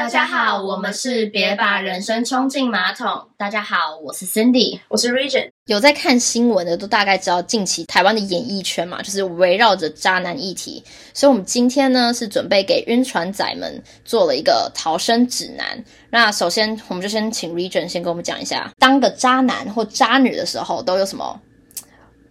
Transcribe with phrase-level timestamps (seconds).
[0.00, 3.28] 大家好，我们是别把人生冲进马桶。
[3.36, 5.50] 大家好，我是 Cindy，我是 Region。
[5.66, 10.82] 有在看新闻的都大概知道，近期台湾的演艺圈嘛，就是围绕着渣男议题。
[11.12, 15.84] 所以，我们今天呢是准备给晕船仔们做了一个逃生指南。
[16.08, 21.38] 那首先，我们就先请 Region 先跟我们讲一下，当个渣男或渣女的时候都有什么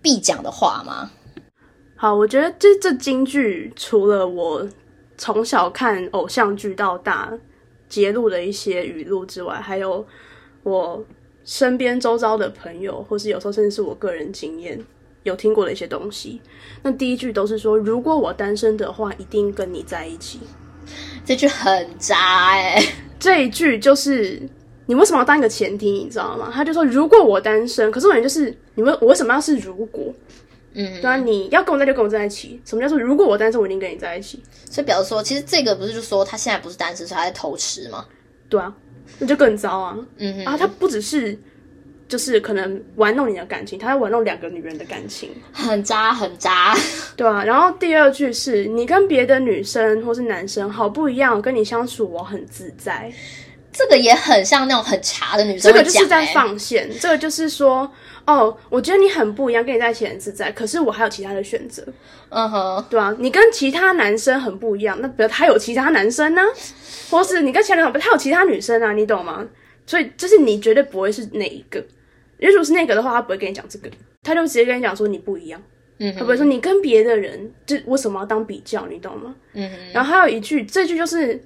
[0.02, 1.12] 必讲的话吗？
[1.96, 4.68] 好，我觉得这这京剧，除了我
[5.20, 7.32] 从小看偶像剧到大。
[7.90, 10.06] 揭露的一些语录之外，还有
[10.64, 11.04] 我
[11.44, 14.80] 身边周遭的朋友，或是有时候甚至是我个人经验
[15.24, 16.40] 有听过的一些东西。
[16.84, 20.40] 那第一句都是说：“如果我单身的话，一定跟你在一起。”
[21.26, 22.82] 这句很渣哎！
[23.20, 24.42] 这一句就是
[24.86, 26.52] 你为什么要当一个前提，你知道吗？
[26.54, 30.14] 他就说：“如果我单身，可是问题就是你们我为什么要是如果？”
[30.74, 32.62] 嗯，对啊，你要跟我在就跟我在一起。
[32.66, 34.42] 什么叫做如果我单身，我一定跟你在一起？
[34.70, 38.06] 所以表示说，其实这个不是就说他现在不是单身，所以他在偷吃吗？
[38.48, 38.74] 对啊，
[39.18, 39.98] 那就更糟啊。
[40.18, 41.38] 嗯，啊，他不只是
[42.08, 46.76] 就是可能玩弄你的感情，他在玩弄两个女人的感情，很渣很渣。
[47.18, 53.12] 对啊，然后第二句是你跟别的女生或是男生好不一样，跟你相处我很自在。
[53.80, 56.90] 这个也很像那种很茶的女生，这个就是在放线。
[57.00, 57.90] 这个就是说。
[58.28, 60.52] 哦，我觉得你很不一样，跟你在一起很自在。
[60.52, 61.84] 可是我还有其他的选择，
[62.30, 66.44] 嗯哼，对啊，你跟其他男生很不一样，那比如他有其他男生呢，
[67.10, 69.44] 或是你跟其他男生，他有其他女生啊，你懂吗？
[69.88, 71.84] 所以就是你绝对不会是哪一个。
[72.38, 73.90] 如果是那个的话，他不会跟你讲这个，
[74.22, 75.60] 他就直接跟你讲说你不一样，
[75.98, 79.34] 嗯，他不会说你跟别的人，就为什么要当比较，你懂吗？
[79.54, 81.44] 嗯，然后还有一句，这句就是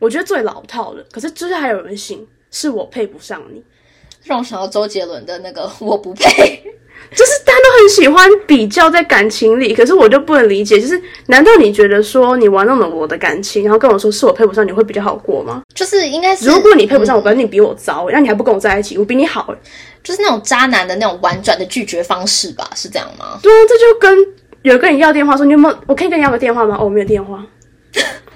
[0.00, 3.62] 我觉得最老套的，可是就是还有人信，是我配不上你。
[4.24, 6.24] 让我想到周杰伦的那个 “我不配”，
[7.16, 15.62] 就是大家都很喜欢比较在感情里，可是我就不能理解，就是难道你觉得说你玩弄了我的感情，然后跟我说是我配不上你会比较好过吗？
[15.74, 19.54] 就是应该是，如果你配不上我，反正你比我糟，那你还不跟我在一起，我比你好，
[20.02, 22.70] 就是那种渣男的那种婉转的拒绝方式吧？
[22.76, 23.38] 是这样吗？
[23.42, 24.18] 对啊，这就跟
[24.62, 26.76] 有人跟你要电话，说你有没有，我可以跟你要个电话吗？
[26.78, 27.42] 哦，我没有电话，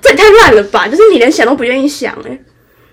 [0.04, 0.86] 这也太烂了吧？
[0.86, 2.38] 就是你连想都不愿意想，哎。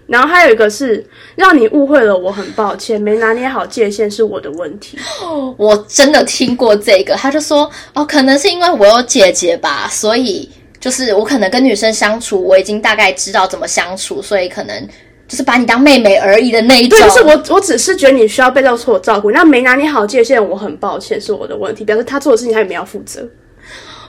[0.07, 1.05] 然后还有一个是
[1.35, 4.97] 让你误会了，我很抱歉，没拿捏好界限是我的问题。
[5.55, 10.49] 我真的听过这个，他就说哦，可能是因为我有姐姐吧，所以
[10.81, 14.85] 就是我可能跟女生相处，我已经大概知道怎么相处，所以可能
[15.29, 16.99] 就是把你当妹妹而已的那一种。
[16.99, 23.25] 对，就是我，我只是觉得你需要被到错照顾，那没拿捏好界限，我很抱歉是我的问题，表示他做的事情他也没有负责。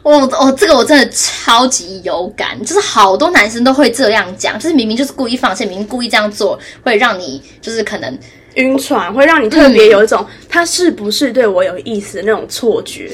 [0.02, 8.18] 哦哦，这个我真的超级有感，就是好多男生都会这样讲，就是明明就是故意放线，明明故意这样做，会让你就是可能
[8.54, 13.12] 晕船，会让你特别有一种他是不是对我有意思的那种错觉。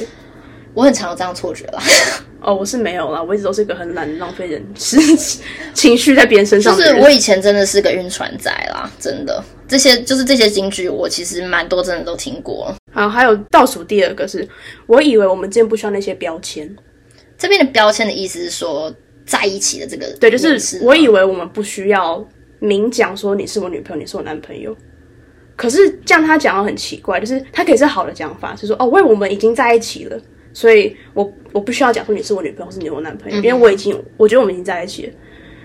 [0.75, 1.82] 我很常有这样错觉啦。
[2.41, 4.65] 哦，我是没有啦，我一直都是一个很懒、浪费人
[5.75, 6.76] 情绪在别人身上。
[6.76, 9.43] 就是我以前真的是个晕船仔啦，真的。
[9.68, 12.74] 这些就是这些金句，我其实蛮多真的都听过。
[12.90, 14.48] 好，还有倒数第二个是，
[14.86, 16.74] 我以为我们之间不需要那些标签。
[17.36, 18.92] 这边的标签的意思是说，
[19.26, 22.26] 在一起的这个对，就是我以为我们不需要
[22.58, 24.74] 明讲说你是我女朋友，你是我男朋友。
[25.54, 30.18] 可是这样他讲的很奇怪，就是他可以是好的讲法，是说哦，为我们已经在一起了。
[30.54, 35.12] 所以，我我不需要讲说你是我女朋友，是你我男朋友，因为我已经我觉得我们已经在一起了。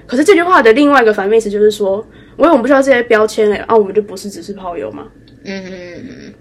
[0.05, 2.05] 可是这句话的另外一个反面词就是说，
[2.37, 5.07] 我我们不需要这些标签哎，啊，我们就不是只是炮友吗？
[5.43, 6.33] 嗯嗯嗯，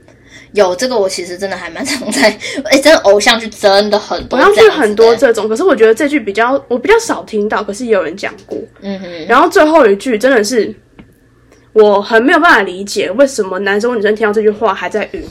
[0.52, 2.28] 有这个我其实真的还蛮常在，
[2.64, 5.48] 哎，真的偶像剧真的很多，偶像剧很多这种。
[5.48, 8.58] 可是我觉得这句比较我比较少听到，可是也有人讲过。
[8.80, 9.26] 嗯哼。
[9.26, 10.74] 然后最后一句真的是
[11.72, 15.22] 我很没有办法理解，为什么男生女生听到这句话还在晕？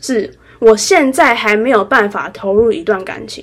[0.00, 0.30] 是。
[0.60, 3.42] 我现在还没有办法投入一段感情，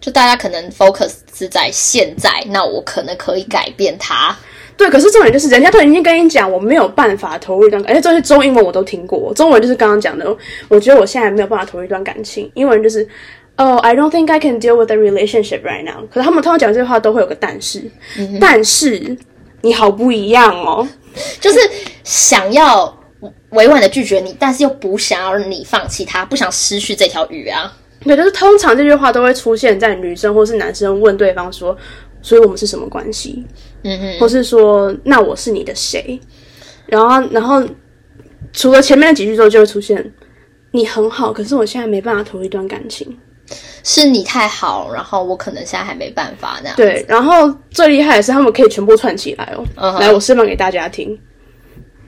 [0.00, 4.36] 就大家可能 focus 是在现在，那我可能可以改变他。
[4.76, 10.36] 对，可是重点就是人家都已经跟你讲，我没有办法投入一段，而且这些中英文我都听过，中文就是刚刚讲的，
[10.68, 12.50] 我觉得我现在没有办法投入一段感情。
[12.54, 13.06] 英文就是
[13.56, 16.06] 哦，I don't think I can deal with a relationship right now。
[16.10, 17.82] 可是他们通常讲这句话都会有个但是，
[18.40, 19.16] 但是
[19.60, 20.86] 你好不一样哦，
[21.40, 21.58] 就是
[22.04, 22.98] 想要。
[23.50, 27.72] 委婉的拒绝你，但是又不想要你放弃他，不想失去这条鱼啊。
[28.02, 31.76] 对，就是通常这句话都会出现在女生或是男生问对方说
[32.20, 33.44] ：“所以我们是什么关系？”
[33.82, 36.18] 嗯哼，或是说：“那我是你的谁？”
[36.86, 37.62] 然后，然后
[38.52, 40.12] 除了前面的几句之后，就会出现
[40.72, 43.16] ：“你很好，可是我现在没办法投入一段感情，
[43.82, 49.64] 是你太好，然后我可能现在还没办法那样。”对，然后最厉害的是他们可以全部串起来哦。
[49.98, 51.18] 来，我示范给大家听。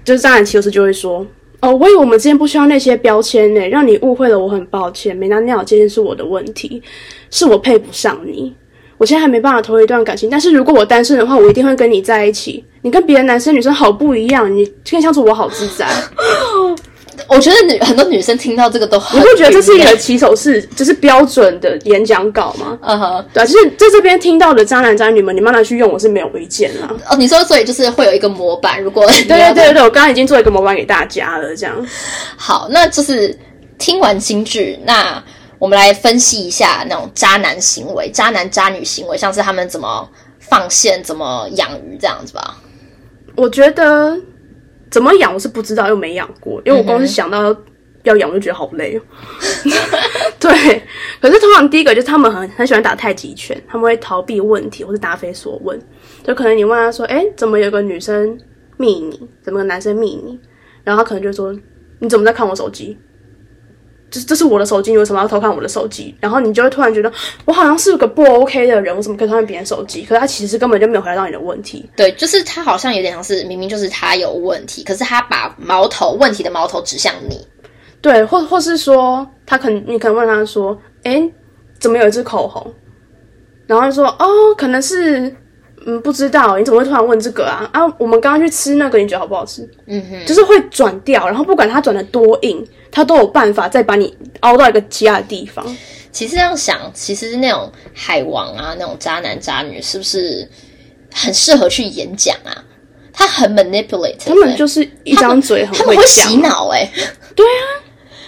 [0.05, 1.26] 就是张兰其实就会说
[1.61, 6.82] ：“哦，我以为我们之间不需要那些标签呢，让你误会了，我很抱歉，没拿捏好界限是我的问题，
[7.31, 8.55] 是我配不上你。
[9.04, 12.64] 我我现在还没办法投入一段感情，但是如果我单身的话，我一定会跟你在一起。
[12.80, 15.86] 你跟别的男生女生好不一样，你跟相处我好自在。
[17.28, 22.78] 我觉得女很多女生听到这个都，你会觉得这是一个起手式，就是标准的演讲稿吗？
[22.80, 26.88] 嗯哼，对啊，就是在这边听到的渣男渣女们，你慢慢去用，我是没有意见啦。
[27.10, 31.76] 哦，你说所以就是会有一个模板，如果对对对对，我刚刚已经做一个模板给大家了，这样。
[32.36, 33.38] 好，那就是
[33.76, 35.22] 听完新剧，那
[35.58, 40.08] 我们来分析一下那种渣男行为、渣男渣女行为，像是他们怎么
[40.38, 42.56] 放线、怎么养鱼这样子吧。
[43.36, 44.20] 我觉得。
[44.90, 47.52] 怎么养我是不知道，又没养过，因为我光是想到
[48.04, 49.02] 要养，我就觉得好累哦。
[50.38, 50.52] 对，
[51.20, 55.76] 可是通常第一个就是他们很很喜欢打太极拳，他们会逃避问题或是答非所问。
[56.22, 58.38] 就可能你问他说：“哎，怎么有个女生
[58.76, 59.20] 密你？
[59.42, 60.38] 怎么个男生密你？”
[60.84, 61.52] 然后他可能就说
[61.98, 62.96] ：“你怎么在看我手机？”
[64.14, 66.14] 这这是我的手机，你为什么要偷看我的手机？
[66.20, 67.12] 然后你就会突然觉得，
[67.44, 70.02] 我好像是个不 OK 的人，我怎么可以偷看别人手机？
[70.02, 71.88] 可是他其实根本就没有回答到你的问题。
[71.96, 77.44] 对，就是他好像有点像是明明就是他有问题，可是他把矛头问题的矛头指向你。
[78.00, 81.28] 对，或或是说他可能你可能问他说，哎，
[81.81, 82.72] 怎么有一支口红？
[83.66, 85.34] 然后就说，哦，可能是。
[85.86, 87.69] 嗯，不知道你怎么会突然问这个啊？
[87.72, 89.69] 啊，我们刚刚去吃那个，你觉得好不好吃？
[89.86, 95.64] 嗯哼，就是会转掉，然后不管它转的多硬，它都有办法再把你凹到一个其他的地方。
[96.10, 100.48] 其实这样想，其实那种海王啊，那种渣男渣女，是不是
[101.12, 102.64] 很适合去演讲啊？
[103.12, 106.90] 他很 manipulate，他们就是一张嘴很会洗脑哎。
[107.37, 107.62] 对啊，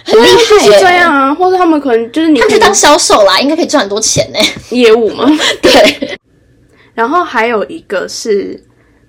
[0.05, 4.39] 很厉害是这样啊，或者他们可能就是你，他去当销售啦，应该可以赚很多钱呢。
[4.69, 5.25] 业务嘛，
[5.61, 6.17] 对。
[6.97, 8.59] 然后还有一个是，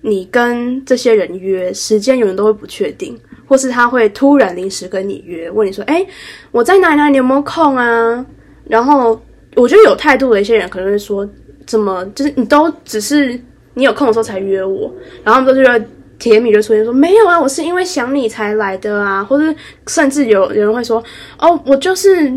[0.03, 6.07] 你跟这些人约时间永远都会不确定，或是他会突然临时跟你约，问你说：“哎，
[6.51, 7.17] 我在哪哪里？
[7.17, 8.23] 有没有空啊？”
[8.69, 9.19] 然后
[9.57, 11.27] 我觉得有态度的一些人可能会说
[11.67, 13.41] ：“怎么就是你都只是
[13.73, 14.93] 你有空的时候才约我？”
[15.25, 15.83] 然后他们都觉得
[16.19, 21.03] 甜蜜就出现说：“没有啊，我是因为想你才来的啊。”或者甚至有有人会说
[21.41, 22.31] ：“哦，我就是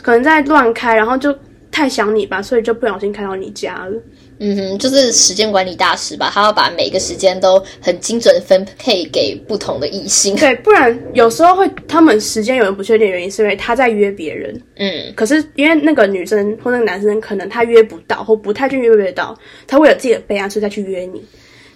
[0.00, 1.36] 可能在乱开，然后就
[1.72, 4.00] 太想你吧，所以就不小心开到你家了。”
[4.38, 10.34] 嗯哼，就是时间管理大师吧，他要把每个时间都很精准分配给不同的异性。
[10.36, 14.60] 对，不然有时候会他们时间有人不确定，原因是因为他在约别人。
[14.76, 21.22] 嗯，可是因为那个女生或那个男生可能他约不到，或不太确定约不约到，他为了自己的备案，所以再去约你。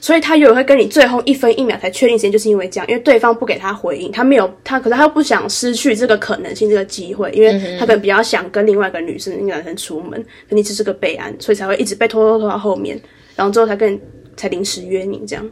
[0.01, 13.01] 所以他有会跟你最后一分一秒才确定时间，就是因为这样，因为对方不给他回应，他没有他，可是他又不想失去这个可能性、这个机会，因为他可能比较想跟另外一个女生、那个男生出门，可你只是个备案，所以才会一直被拖拖拖到后面，
[13.35, 14.01] 然后之后才跟
[14.37, 15.51] 才临时约你这样。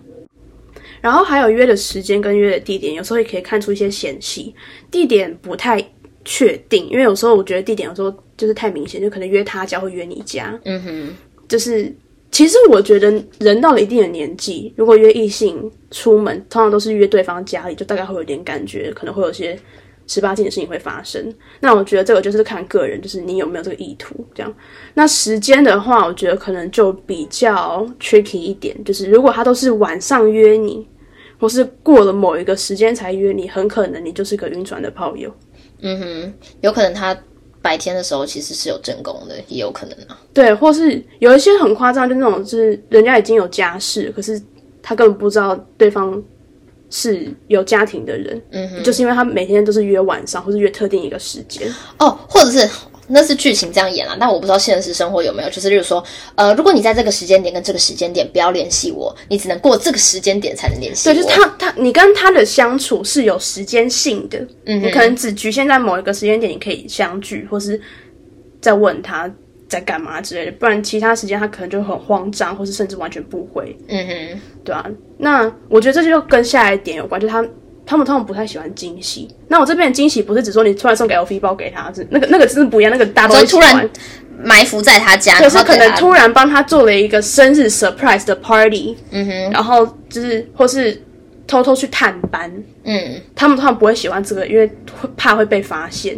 [1.00, 4.54] 然后还有约的时间跟约的地点，有时候也可以看出一些嫌隙。
[4.90, 5.84] 地点不太
[6.24, 10.56] 确定，因为有时候我觉得地点有时候就是太明显，就可能约他家或约你家。
[10.64, 11.16] 嗯哼，
[11.48, 11.92] 就是。
[12.36, 19.58] 其实我觉得人到了一定的年纪，如果约异性出门，通常都是约对方家里，就大概会有点感觉，可能会有些
[20.06, 21.32] 十八禁的事情会发生。
[21.60, 24.54] 那我觉得这个就是看个人，就是你有没有这个意图这样。
[24.92, 30.86] 那时间的话，我觉得可能就比较 tricky 一点，就是如果他都是晚上约你，
[31.40, 35.34] 或是过了某一个时间才约你，很可能你就是个晕船的炮友。
[35.80, 37.18] 嗯哼，有可能他。
[37.66, 40.16] 白天的时候其实是有正宫的，也有可能啊。
[40.32, 44.40] 对，或是有一些很夸张，就那种是人家已经有家室，可是
[44.80, 46.22] 他根本不知道对方
[46.90, 48.40] 是有家庭的人。
[48.52, 51.68] 嗯哼，就是因为他每天都是约晚上，或是约特定一个时间。
[51.98, 52.70] 哦，或者是。
[53.08, 55.50] 那是剧情这样演啊，但我不知道现实生活有没有。
[55.50, 56.02] 就是，例如说，
[56.34, 61.14] 呃，如果你在这个时间点跟这个时间点不要联系我，你只能过这个时间点才能联系我。
[61.14, 67.80] 对，就是他他你跟他的相处是有时间性的，嗯，你可能只局限在某一个时间点，你可以相聚，或是
[68.60, 69.32] 在问他
[69.68, 70.52] 在干嘛之类的。
[70.52, 73.76] 不然其他时间他可能就很慌张，或是甚至完全不回。
[73.88, 74.84] 嗯哼，对啊。
[75.16, 77.44] 那我觉得这就跟下一点有关，就他。
[77.86, 79.28] 他们通常不太喜欢惊喜。
[79.48, 82.90] 那我这边的惊喜不是只说你突然送给 LV 包给他，是那个那个真的不一样。
[82.92, 83.88] 那个大家都突然
[84.42, 91.00] 埋伏在他家，就是可能突然帮他做了一个生日 surprise 的 party，嗯哼，然后就是或是
[91.46, 92.52] 偷偷去探班，
[92.84, 94.66] 嗯，他们通常不会喜欢这个，因为
[95.00, 96.14] 会怕会被发现，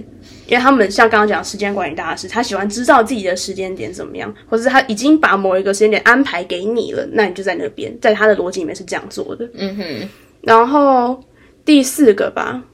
[0.47, 10.09] 因为他们像刚刚讲时间管理大师，他喜欢知道自己的时间点怎么样，或者是他已经把某一个时间点安排给你了，那你就在那边，在他的逻辑里面是这样做的，嗯哼，
[10.41, 11.23] 然后。
[11.69, 12.65] 第四个吧，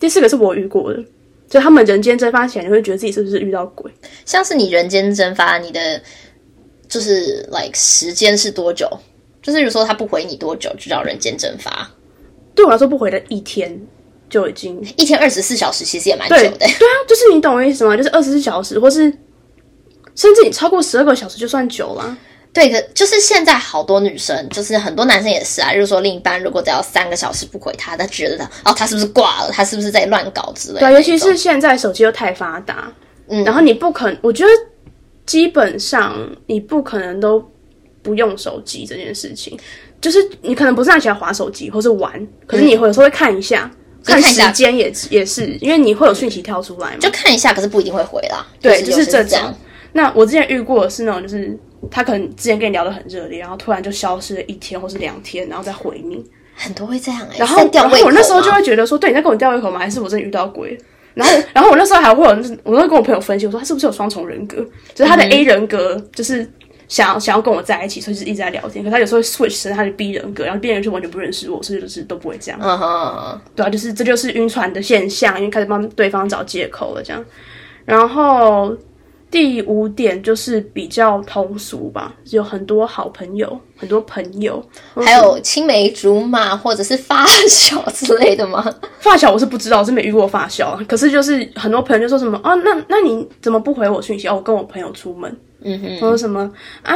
[0.00, 1.04] 第四个是我遇过的，
[1.50, 3.92] 就他们人间蒸发起来，你会觉得自己是不是遇到鬼？
[4.24, 6.00] 像是你人间蒸发，你的
[6.88, 8.88] 就是 like 时间是多久？
[9.42, 11.90] 就是比如说他不回你多久，就叫人间蒸发。
[12.54, 13.78] 对我来说，不回的一天
[14.30, 16.56] 就已经一天二十四小时，其实也蛮久的。
[16.56, 17.94] 对啊，就是你懂我意思吗？
[17.94, 19.02] 就是二十四小时，或是
[20.14, 22.16] 甚至你超过十二个小时就算久了。
[22.52, 25.72] 对，可就是现在好多女生，就是很多男生也是啊。
[25.72, 29.50] 就是说，另一半如果只要三个小时不回他，他觉得哦，他是不是挂了？
[29.50, 30.80] 他是不是在乱搞之类？
[30.80, 32.92] 对，尤其是现在手机又太发达，
[33.28, 34.50] 嗯，然后你不可，我觉得
[35.24, 36.14] 基本上
[36.46, 37.42] 你不可能都
[38.02, 39.58] 不用手机这件事情。
[40.00, 42.12] 就是你可能不是起来划手机或是玩，
[42.44, 43.70] 可是你会有时候会看一下，
[44.04, 48.44] 看时间也也是，因为你会有讯息跳出来嘛，就看一下，可是不一定会回啦。
[48.60, 49.38] 对，就是这种。
[49.92, 51.56] 那我之前遇过的是那种，就是
[51.90, 56.24] 他可能之前跟你聊得很热烈，然后突然就消失了一天或是两天，然后再回你。
[56.54, 57.36] 很多会这样哎。
[57.38, 59.78] 然后，然后我那时候就会觉得说，对，你在跟我吊胃口吗？
[59.78, 60.78] 还是我真的遇到鬼？
[61.14, 62.30] 然后， 然后我那时候还会有，
[62.62, 64.56] 我都跟我朋友分析，我说他是不是有双重人格？
[64.94, 66.48] 就是他的 A 人格就是。
[66.88, 68.84] 想想要跟我在一起，所以就一直在聊天。
[68.84, 72.60] 可他有时候会 switch 成他的 B 人格，然后 B 人就完全不认识我，所以就是都不会这样。
[72.62, 77.24] 嗯哼，对啊，就是这就是晕船的现象，因为开始帮对方找借口了这样。
[77.86, 78.76] 然后
[79.32, 84.62] 第五点就是比较通俗吧，有很多好朋友，很多朋友，
[84.94, 88.62] 还有青梅竹马或者是发小之类的吗？
[89.00, 90.78] 发小我是不知道，我是没遇过发小。
[90.86, 94.28] 可是就是很多朋友就说什么啊，那那你怎么不回我讯息？
[94.28, 95.34] 哦，我跟我朋友出门。
[95.64, 96.40] 嗯哼，说什么
[96.82, 96.94] 啊？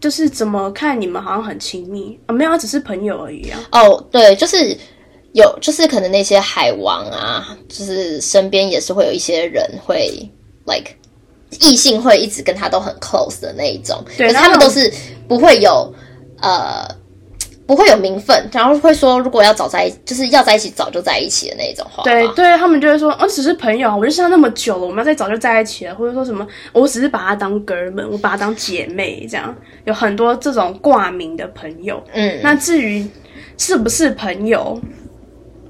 [0.00, 2.32] 就是怎么看你们好像很亲密啊？
[2.32, 3.58] 没有，只是朋友而已啊。
[3.72, 4.76] 哦，对，就是
[5.32, 10.08] 有，就是可能那些海王啊，就是身边也是会有一些人会
[10.66, 10.92] like
[11.60, 14.92] 异性会一直跟他都很 close 的那一种，对，他们都是
[15.28, 15.94] 不会有
[16.40, 16.86] 呃。
[17.66, 22.02] 不会有名分，然后会说如果要早在，就是要在一起早就在一起的那种话。
[22.02, 29.56] 对对，他们就会说，哦，只是朋友，我认识他那么久了，我们要再早就在一起了，或者说什么，我只是把他当哥们，我把他当姐妹，这样
[29.86, 31.98] 有很多这种挂名的朋友。
[32.12, 33.02] 嗯，那至于
[33.56, 34.78] 是不是朋友，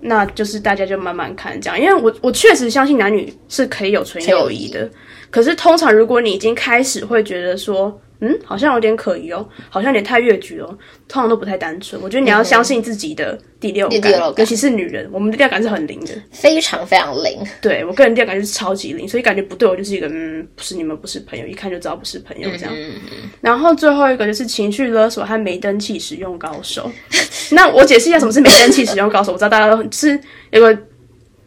[0.04, 4.88] 那就是大家就慢慢看这样，因为我我确实相信男女是可以有纯友谊的，
[5.30, 8.00] 可是通常如果你已经开始会觉得说。
[8.20, 10.66] 嗯，好像有点可疑哦，好像有点太越矩哦，
[11.08, 12.00] 通常都不太单纯。
[12.00, 17.38] 我觉得你要相信自己的第六感，尤其是女人，我们的第六感是很灵的，非常非常灵。
[17.60, 22.72] 对我个人第六感就是超级灵，所以感觉不对，我就是一个嗯，不是你们不是朋友，一看就知道不是朋友这样。
[23.40, 26.90] 然后最后一个就是情绪勒索和没登器使用高手。
[27.50, 30.18] 那我解释一下什么是没登器使用高手，我知道大家都很是
[30.50, 30.72] 有个，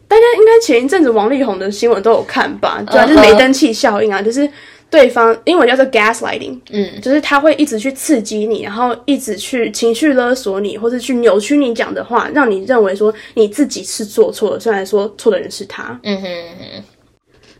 [0.06, 2.80] 大家应该前一阵子王力宏的新闻都有看吧？
[2.88, 4.48] 主要就是没登器效应啊，就是。
[4.90, 15.98] 对方英文叫做 gaslighting，嗯，就是他会一直去刺激你，然后一直去情绪勒索你，或者去扭曲你讲的话，让你认为说你自己是做错了，虽然说错的人是他。
[16.02, 16.28] 嗯哼
[16.58, 16.82] 哼，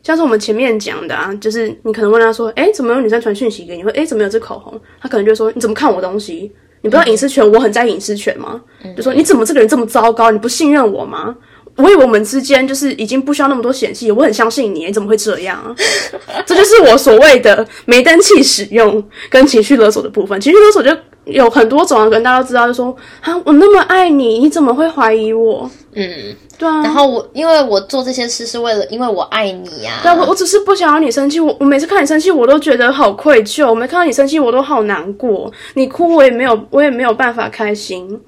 [0.03, 3.85] 像是我们前面讲的啊，就是你可能问他说，哎，怎么有女生传讯息给你？
[3.85, 4.81] 或哎，怎么有支口红？
[5.01, 6.51] 他可能就说，你怎么看我东西？
[6.81, 8.61] 你不知道隐私权，我很在意隐私权吗？
[8.97, 10.31] 就说你怎么这个人这么糟糕？
[10.31, 11.37] 你不信任我吗？
[11.79, 15.75] 我以为我们之间就是已经不需要那么多嫌弃，我很相信你，你怎么会这样啊？
[16.45, 20.39] 这就是我所谓的没登记使用跟情绪勒索的部分。
[20.41, 20.91] 情绪勒索就
[21.25, 25.71] 有很多种，可能大家都知道，就说啊，我那么爱你，你怎么会怀疑我？
[25.95, 26.83] 嗯，对啊。
[26.83, 30.01] 然后我因为我做这些事是为了，因为我爱你呀。
[30.03, 31.39] 对，我我只是不想要你生气。
[31.39, 33.69] 我我每次看你生气，我都觉得好愧疚。
[33.69, 35.53] 我没看到你生气，我都好难过。
[35.75, 38.21] 你哭，我也没有，我也没有办法开心。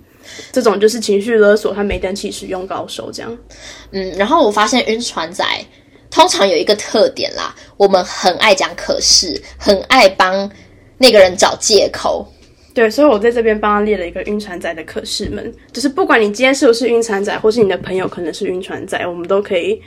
[0.53, 3.39] 这种就是情绪勒索，他没登记使用高手这样。
[3.93, 5.45] 嗯，然后我发现晕船仔
[6.11, 10.51] 通常有一个特点啦，我们很爱讲可是，很爱帮
[10.99, 12.27] 那个人找借口。
[12.75, 19.81] 对，所以我在这边帮他列了一个晕船仔的可是们，就是不管你今天是不是晕船仔，或是你的朋友可能是晕船仔，我们都可以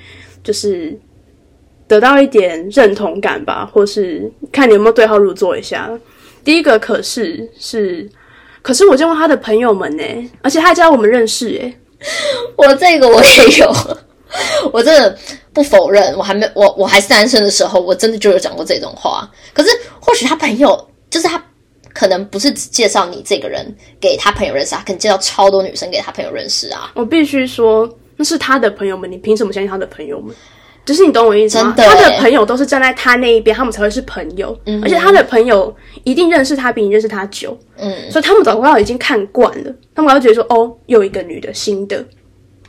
[0.43, 0.97] 就是
[1.87, 5.89] 得到一点认同感吧，或是看你有没有对号入座一下。
[6.43, 8.09] 第一个可是是。
[8.63, 10.03] 可是我见过他的朋友们呢，
[10.41, 11.71] 而且他还教我们认识哎。
[12.57, 13.73] 我这个我也有，
[14.73, 15.17] 我真的
[15.53, 19.29] 不否认，我还没我我还是单身的时候，我真的就有讲过这种话。
[19.53, 19.69] 可是
[20.01, 21.41] 或许他朋友就是他，
[21.93, 23.65] 可能不是只介绍你这个人
[24.01, 26.91] 给他朋友认识，他可能介绍超多女生给他朋友认识啊。
[26.93, 30.35] 我必须说，那是他的朋友们，你凭什么相信他的朋友们？
[30.85, 31.73] 就是你懂我意思吗？
[31.77, 34.57] 他的朋友都是站在他那一边，他们才会是朋友。
[34.65, 35.73] 嗯，而且他的朋友
[36.03, 37.57] 一定认识他比你认识他久。
[37.77, 42.03] 嗯，所以他们早知道已经看惯了，他们会觉得说，哦，又一个女的新的，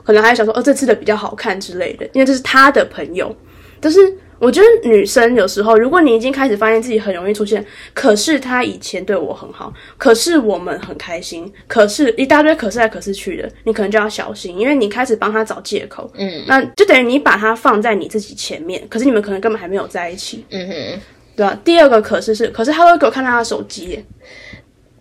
[0.02, 3.34] 可能还想说，哦，这次的比较好看之类的，因为这是他的朋友。
[3.80, 4.00] 但是。
[4.44, 21.00] 我觉得女生有时候，如果你已经开始发现自己很容易出现，可是他以前对我很好，可是我们很开心，可是一大堆可是来可是去的，你可能就要小心，因为你开始帮他找借口，嗯，那就等于你把他放在你自己前面，可是你们可能根本还没有在一起，嗯哼，
[21.36, 21.58] 对吧？
[21.64, 24.04] 第二个可是是，可是他会给我看他的手机，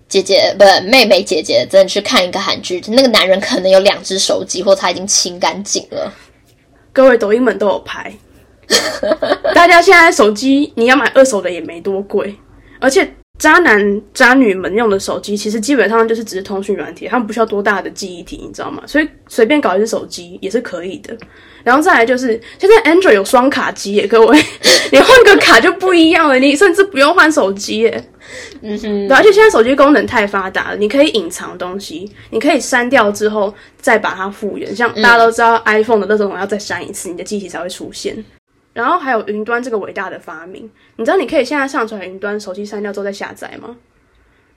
[0.08, 6.14] 姐姐不是妹妹，姐姐真的去看一个韩剧，那个男人可能有两只手机，或他已经清干净了，
[6.94, 8.14] 各位抖音们都有拍。
[9.54, 12.36] 大家现在手机你要买二手的也没多贵，
[12.80, 13.14] 而且。
[13.40, 18.82] 渣男渣女们用的手机，其实基本上就是只是通讯软体，他们不需要多大的记忆体，你知道吗？
[18.86, 21.18] 所以随便搞一只手机也是可以的。
[21.64, 24.40] 然后再来就是，现在 Android 有双卡机耶，各位，
[24.94, 28.10] 你换个卡就不一样了，你甚至不用换手机耶。
[28.62, 38.24] 嗯哼，而且现在手机功能太发达了，你可以隐藏东西，你可以删掉之后再把它复原，像大家都知道 iPhone 的那种，要再删一次，你的机体才会出现。
[38.74, 43.76] 然后还有云端这个伟大的发明，你知道你可以现在上传云端，手机删掉之后再下载吗？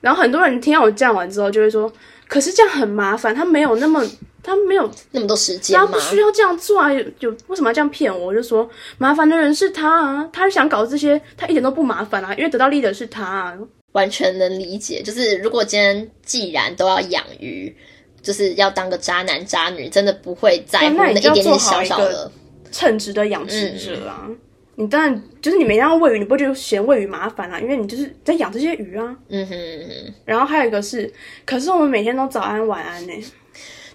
[0.01, 1.91] 然后很多人听到我讲完之后，就会说
[2.27, 4.03] ：“可是这样很麻烦，他没有那么，
[4.43, 6.91] 他没有那么多时间，他不需要这样做啊！
[6.91, 8.69] 有有为什么要这样骗我？”我就说
[8.99, 13.57] ：“麻烦的人是他啊，他想搞这些，他一点都不麻烦啊，因为得到利的是他。”啊。
[13.93, 17.75] 完全能理解，就是如果今天既然都要养鱼，
[18.21, 22.31] 就是要当个渣男渣女，真的不会在乎那一点点小小的。
[22.71, 24.27] 称职的养殖者啊，
[24.75, 27.59] 你当然就是你每天要喂鱼，你不会觉得嫌喂鱼麻烦啊？
[27.59, 29.15] 因为你就是在养这些鱼啊。
[29.29, 30.13] 嗯哼。
[30.25, 31.11] 然后还有一个是，
[31.45, 33.13] 可是我们每天都早安晚安呢，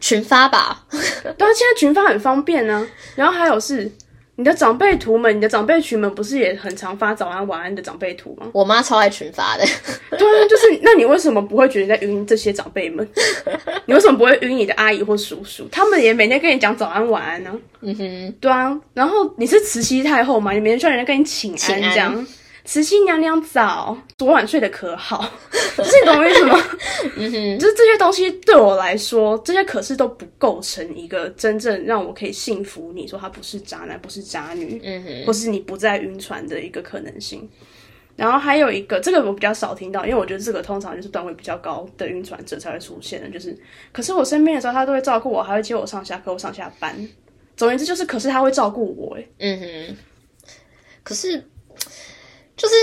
[0.01, 0.87] 群发吧。
[0.91, 2.87] 对啊，现在群发很方便呢。
[3.15, 3.91] 然后还有是。
[4.37, 8.47] 你的长辈图们，你的长辈群们不是也很常发早安晚安的长辈图吗？
[8.53, 9.65] 我妈超爱群发的。
[10.11, 13.07] 对啊，就是那你为什么不会觉得在晕这些长辈们？
[13.87, 15.69] 你为什么不会晕你的阿姨或叔叔？
[15.71, 17.51] 他们也每天跟你讲早安晚安呢。
[17.83, 18.79] 嗯哼，对啊。
[18.95, 20.53] 然后你是慈禧太后嘛？
[20.53, 22.27] 你每天叫人家跟你请安这样。
[22.65, 25.23] 慈禧娘娘早，昨晚睡得可好？
[25.51, 26.57] 是你懂我意思吗？
[27.17, 37.49] 嗯哼，就是这些东西对我来说，这些可是都不构成一个真正让我可以信服你说他不是渣男，不是渣女，嗯哼，或是你不再晕船的一个可能性。
[38.15, 43.59] 然后还有一个，这个我比较少听到，因为我觉得这个通常就是段位比较高的晕船者才会出现的，就是，
[43.91, 46.95] 可是我身边的时候，他都会照顾我，还会接我上下课、上下班。
[47.57, 49.97] 总而言之，就是，可是他会照顾我，哎，嗯哼，
[51.03, 51.43] 可是。
[52.63, 52.75] 就是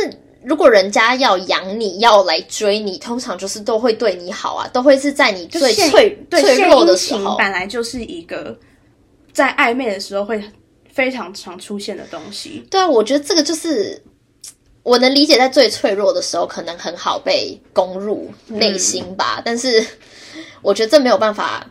[0.44, 7.38] 如果人家要养你，要来追你，通常就是都会对你好啊，都会是在你最脆脆弱的时候。
[7.38, 8.60] 本来就是一个
[9.32, 10.44] 在暧昧的时候会
[10.92, 12.62] 非常常出现的东西。
[12.70, 14.04] 对啊，我觉得这个就是
[14.84, 19.42] 我能理解，在最脆弱的时候，可能很好被攻入内心吧。
[19.46, 19.86] 但是
[20.62, 21.66] 我觉得这没有办法。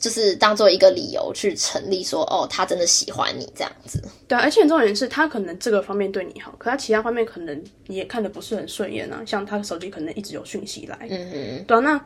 [0.00, 4.02] 就是当做一个理由去成立，说哦，他真的喜欢你这样子。
[4.26, 9.22] 对，而且重点是他可能这个方面对你好，可他其他方面可能你也看的不是很顺眼啊。
[9.26, 11.06] 像他的手机可能一直有讯息来。
[11.10, 11.64] 嗯哼。
[11.66, 12.04] 对啊，那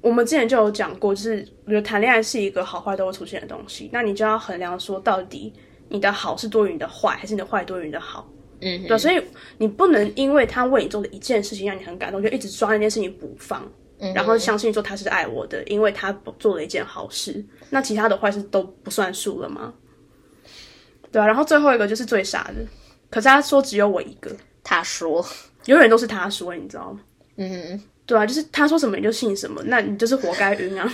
[0.00, 3.90] 我们之前就有讲过，就是我觉得谈恋爱是一个好坏都会出现的东西。
[3.92, 5.52] 那你就要衡量说，到底
[5.88, 8.30] 你的好是多于你的坏，还是你的坏多于你的好？
[8.60, 8.96] 嗯，对。
[8.96, 9.20] 所以
[9.58, 13.68] 你不能因为他为你做的一件事情让你很感动，就一直抓那件事情不放。
[14.14, 17.44] 然后相信说他是爱我的，因为他做了一件好事。
[17.70, 19.72] 那其他的坏事都不算数了吗？
[21.10, 21.26] 对啊。
[21.26, 22.66] 然后最后一个就是最傻的，
[23.10, 24.30] 可是他说只有我一个。
[24.62, 25.24] 他说
[25.66, 27.00] 永远都是他说，你知道吗？
[27.36, 30.92] 嗯，对啊，就是他说什么你就信什么，那你就是活该晕啊！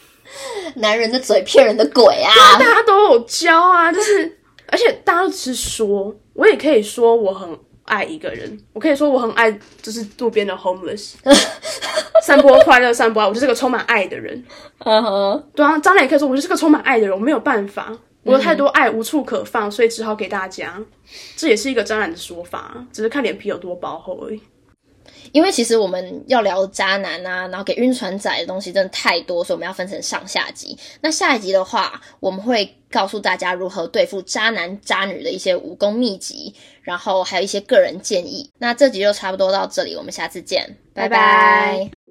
[0.76, 2.32] 男人的嘴骗人的鬼啊！
[2.58, 7.56] 大家都有教啊，就是而且大家都只是说，我也可以说我很。
[7.84, 9.50] 爱一个人，我可以说我很爱，
[9.82, 11.14] 就是路边的 homeless，
[12.22, 14.44] 散播快乐，散播爱，我就是个充满爱的人。
[14.78, 20.82] 嗯哼，对啊，张磊也可以说我就是个充满爱的人，我没有办法，我有太多爱无处可放，所以只好给大家。
[21.36, 24.40] 这也是一个张兰的说法，只是看脸皮有多薄厚而已。
[25.32, 30.76] 因为其实我们要聊渣男啊，然后给晕船仔的东西真的太多，所以我们要分成上下集。
[31.00, 38.50] 那下一集的话，我们会告诉大家如何对付渣男渣女的一些武功秘籍，然后还有一些个人建议。
[38.58, 42.03] 那这集就差不多到这里，我们下次见，拜拜。